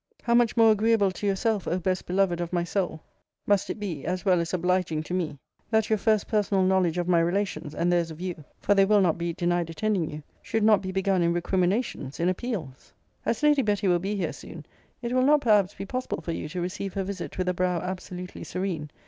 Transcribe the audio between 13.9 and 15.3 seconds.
be here soon, it will